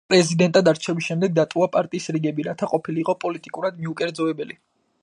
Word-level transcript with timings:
პრეზიდენტად 0.11 0.69
არჩევის 0.71 1.09
შემდეგ 1.09 1.35
დატოვა 1.39 1.67
პარტიის 1.75 2.09
რიგები, 2.17 2.47
რათა 2.49 2.71
ყოფილიყო 2.73 3.17
პოლიტიკურად 3.27 3.81
მიუკერძოებელი. 3.85 4.61